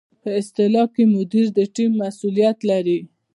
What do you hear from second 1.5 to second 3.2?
د ټیم مسؤلیت لري.